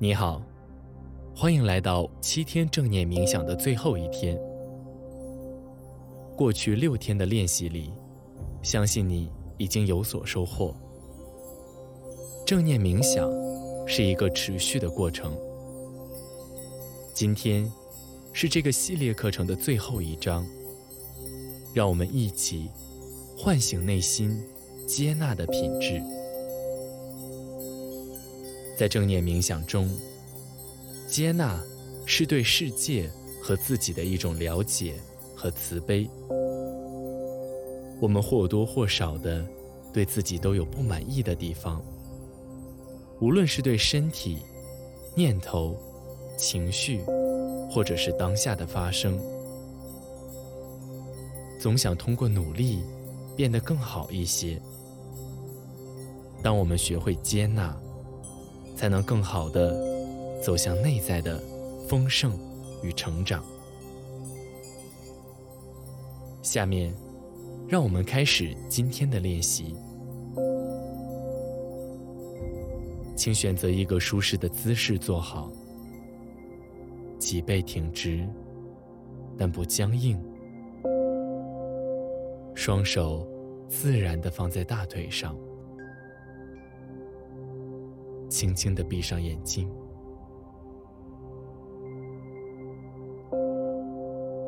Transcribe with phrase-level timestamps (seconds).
[0.00, 0.42] 你好，
[1.36, 4.36] 欢迎来到七天正念冥想的最后一天。
[6.36, 7.92] 过去六天的练习里，
[8.60, 10.74] 相信你已经有所收获。
[12.44, 13.30] 正念冥想
[13.86, 15.32] 是一个持续的过程。
[17.14, 17.70] 今天
[18.32, 20.44] 是这个系列课程的最后一章，
[21.72, 22.68] 让我们一起
[23.38, 24.42] 唤醒内心
[24.88, 26.02] 接纳的品质。
[28.76, 29.88] 在正念冥想中，
[31.06, 31.62] 接纳
[32.04, 33.08] 是对世界
[33.40, 34.94] 和自己的一种了解
[35.36, 36.10] 和慈悲。
[38.00, 39.46] 我们或多或少的
[39.92, 41.80] 对自己都有不满意的地方，
[43.20, 44.38] 无论是对身体、
[45.14, 45.78] 念头、
[46.36, 47.00] 情绪，
[47.70, 49.16] 或者是当下的发生，
[51.60, 52.82] 总想通过努力
[53.36, 54.60] 变得更好一些。
[56.42, 57.74] 当我们学会接纳。
[58.74, 59.74] 才能更好的
[60.42, 61.38] 走向内在的
[61.88, 62.38] 丰盛
[62.82, 63.44] 与成长。
[66.42, 66.94] 下面，
[67.66, 69.74] 让我们开始今天的练习。
[73.16, 75.50] 请选择一个舒适的姿势坐好，
[77.18, 78.28] 脊背挺直，
[79.38, 80.20] 但不僵硬，
[82.54, 83.26] 双手
[83.68, 85.34] 自然的放在大腿上。
[88.34, 89.70] 轻轻的闭上眼睛，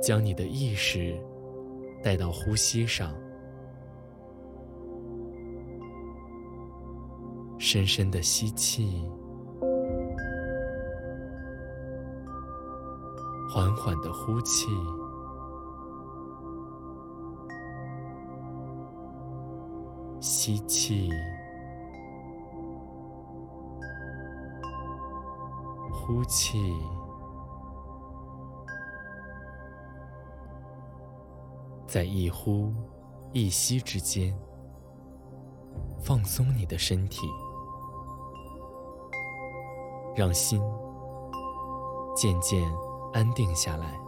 [0.00, 1.20] 将你的意识
[2.00, 3.12] 带到呼吸上，
[7.58, 9.04] 深深的吸气，
[13.52, 14.68] 缓缓的呼气，
[20.20, 21.10] 吸气。
[26.04, 26.76] 呼气，
[31.86, 32.74] 在一呼
[33.32, 34.36] 一吸之间，
[36.00, 37.24] 放松你的身体，
[40.16, 40.60] 让心
[42.16, 42.68] 渐渐
[43.12, 44.01] 安定下来。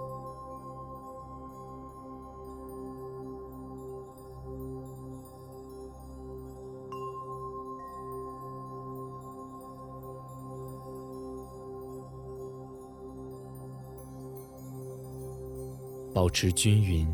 [16.15, 17.13] 保持均匀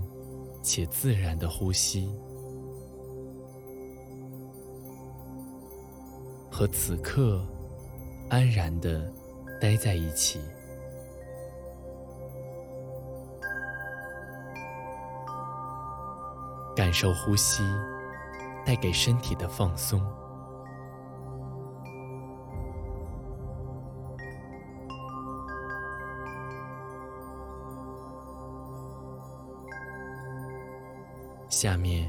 [0.62, 2.12] 且自然的呼吸，
[6.50, 7.42] 和此刻
[8.28, 9.10] 安然的
[9.58, 10.38] 待在一起，
[16.76, 17.62] 感受呼吸
[18.66, 19.98] 带给身体的放松。
[31.50, 32.08] 下面，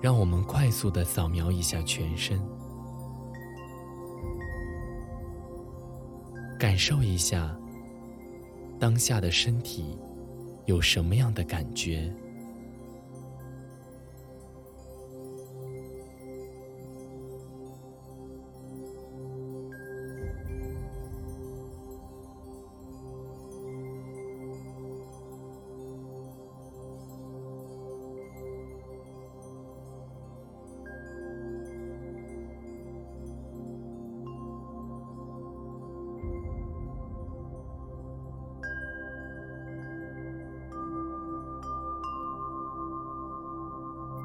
[0.00, 2.40] 让我们快速的扫描一下全身，
[6.56, 7.54] 感受一下
[8.78, 9.98] 当下的身体
[10.66, 12.10] 有什么样的感觉。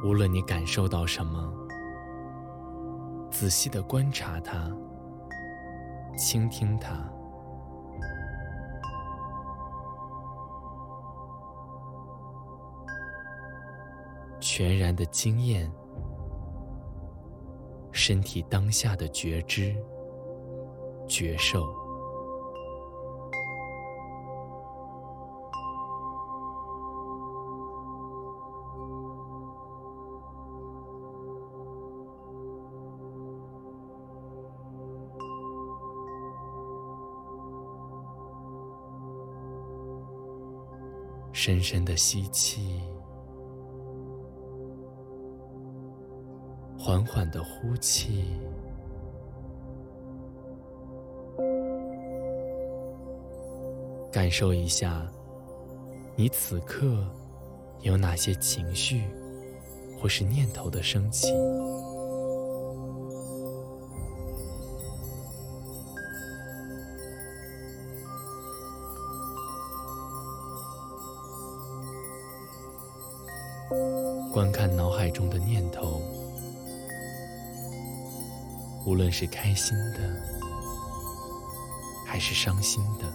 [0.03, 1.51] 无论你感受到什么，
[3.31, 4.69] 仔细的观察它，
[6.17, 7.09] 倾听它，
[14.41, 15.71] 全然的经验
[17.93, 19.73] 身体当下的觉知、
[21.07, 21.82] 觉受。
[41.45, 42.79] 深深的吸气，
[46.79, 48.23] 缓缓的呼气，
[54.09, 55.05] 感受一下，
[56.15, 57.05] 你此刻
[57.81, 59.03] 有哪些情绪
[59.99, 61.27] 或是念头的升起。
[74.33, 76.01] 观看脑海中的念头，
[78.83, 79.99] 无论是开心的
[82.03, 83.05] 还是伤心的，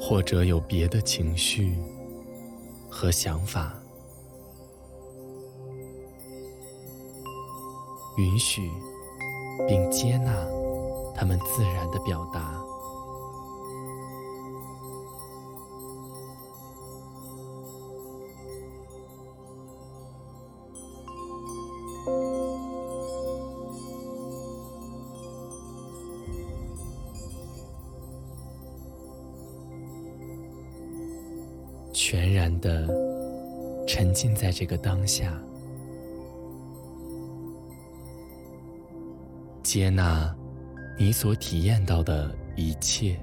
[0.00, 1.76] 或者有别的情绪
[2.88, 3.74] 和想法，
[8.16, 8.70] 允许
[9.66, 10.32] 并接纳
[11.16, 12.51] 他们自然的表达。
[32.12, 32.86] 全然的
[33.88, 35.32] 沉浸在这个当下，
[39.62, 40.30] 接纳
[40.98, 43.18] 你所体验到的一切。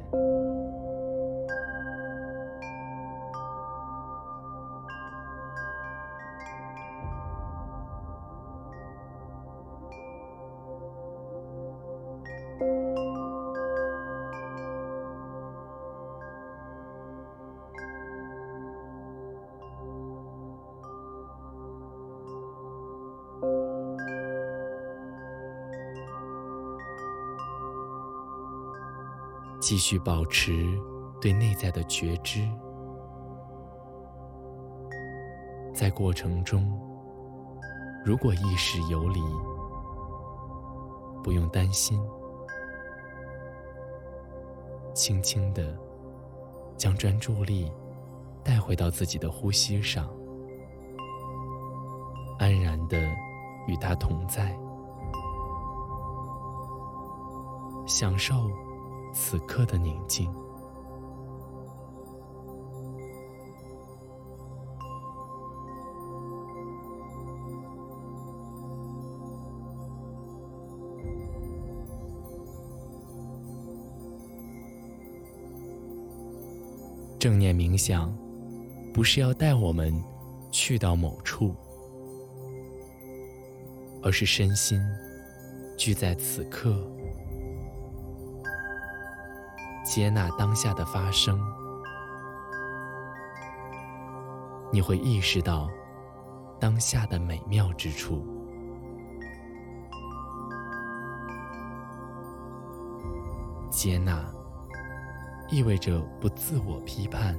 [29.59, 30.65] 继续保持
[31.19, 32.47] 对内在的觉知，
[35.73, 36.65] 在过程中，
[38.05, 39.21] 如果意识游离，
[41.21, 42.01] 不用担心，
[44.93, 45.77] 轻轻的
[46.77, 47.69] 将专注力
[48.43, 50.09] 带回到自己的呼吸上，
[52.39, 52.97] 安然的
[53.67, 54.57] 与它同在，
[57.85, 58.49] 享受。
[59.13, 60.31] 此刻的宁静，
[77.19, 78.15] 正念冥想
[78.93, 79.93] 不是要带我们
[80.51, 81.53] 去到某处，
[84.01, 84.79] 而是身心
[85.77, 86.81] 聚在此刻。
[89.89, 91.41] 接纳当下的发生，
[94.71, 95.67] 你会意识到
[96.59, 98.23] 当下的美妙之处。
[103.71, 104.23] 接纳
[105.49, 107.35] 意味着不自我批判，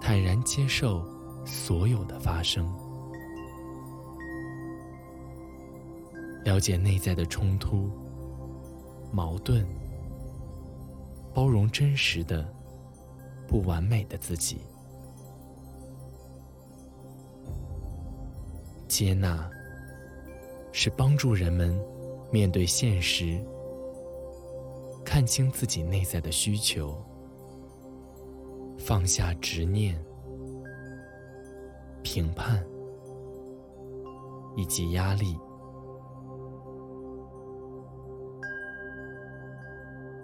[0.00, 1.06] 坦然接受
[1.44, 2.68] 所有的发生，
[6.42, 7.88] 了解内在的冲突、
[9.12, 9.64] 矛盾。
[11.34, 12.48] 包容真实的、
[13.48, 14.60] 不完美的自己，
[18.86, 19.50] 接纳
[20.70, 21.76] 是帮助人们
[22.30, 23.44] 面对现实、
[25.04, 26.96] 看清自己内在的需求、
[28.78, 30.00] 放下执念、
[32.04, 32.64] 评判
[34.56, 35.36] 以及压力。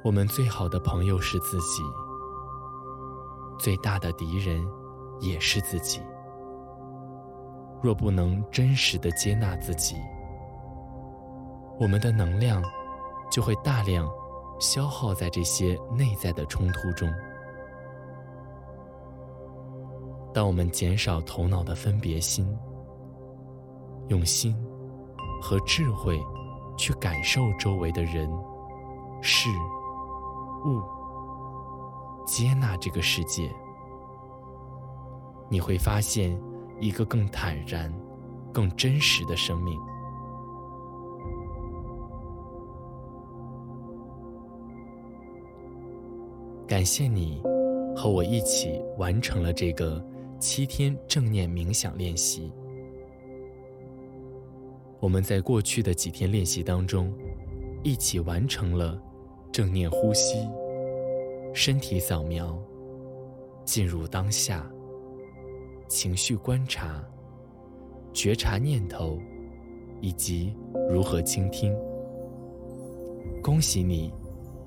[0.02, 1.82] 我们最好的朋友是自己，
[3.58, 4.66] 最大的敌人
[5.20, 6.00] 也是自己。
[7.82, 9.96] 若不能真实的接纳自己，
[11.78, 12.62] 我们的能量
[13.30, 14.10] 就会大量
[14.58, 17.12] 消耗在这些内在的冲突中。
[20.32, 22.56] 当我们减少头脑的分别心，
[24.08, 24.56] 用心
[25.42, 26.18] 和智慧
[26.78, 28.26] 去感受周围的人
[29.20, 29.50] 事。
[30.64, 30.82] 物，
[32.26, 33.50] 接纳这个世界，
[35.48, 36.40] 你会发现
[36.80, 37.92] 一个更坦然、
[38.52, 39.78] 更真实的生命。
[46.66, 47.42] 感谢你
[47.96, 50.00] 和我一起完成了这个
[50.38, 52.52] 七天正念冥想练习。
[55.00, 57.12] 我们在过去的几天练习当中，
[57.82, 59.02] 一起完成了。
[59.52, 60.48] 正念呼吸，
[61.52, 62.56] 身体扫描，
[63.64, 64.70] 进入当下，
[65.88, 67.04] 情绪观察，
[68.12, 69.18] 觉察念头，
[70.00, 70.54] 以及
[70.88, 71.76] 如何倾听。
[73.42, 74.12] 恭喜你，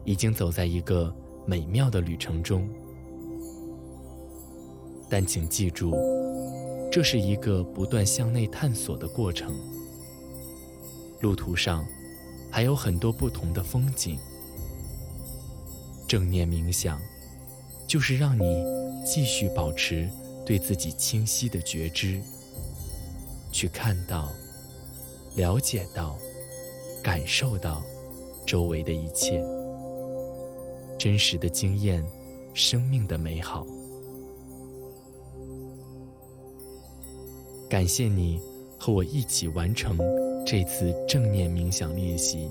[0.03, 2.67] 已经走在一个美妙的旅程中。
[5.09, 5.93] 但请记住，
[6.91, 9.55] 这是一个不断向内探索的过程。
[11.21, 11.85] 路途上
[12.51, 14.19] 还有很多不同的风景。
[16.07, 17.01] 正念冥想，
[17.87, 18.63] 就是让你
[19.05, 20.09] 继续保持
[20.45, 22.21] 对自己清晰的觉知，
[23.51, 24.31] 去看到、
[25.35, 26.17] 了解到、
[27.01, 27.83] 感受到
[28.45, 29.43] 周围的一切，
[30.97, 32.03] 真实的经验
[32.53, 33.65] 生命的美好。
[37.69, 38.39] 感谢你
[38.77, 39.97] 和我一起完成
[40.45, 42.47] 这次正念冥想练习，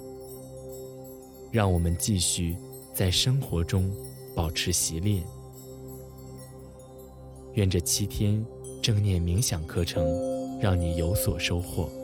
[1.52, 2.56] 让我们继续
[2.94, 3.90] 在生活中
[4.34, 5.25] 保持习练。
[7.54, 8.44] 愿这七天
[8.82, 10.04] 正念冥想课程
[10.61, 12.01] 让你有所收获。